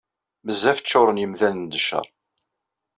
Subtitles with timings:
[0.45, 2.07] Bezzaf ččuṛen yemdanen d cceṛ